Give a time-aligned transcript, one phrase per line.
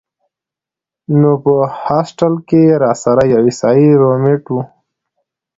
[1.19, 1.53] نو پۀ
[1.83, 4.61] هاسټل کښې راسره يو عيسائي رومېټ وۀ